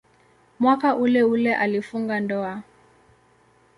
[0.59, 2.63] Mwaka uleule alifunga ndoa.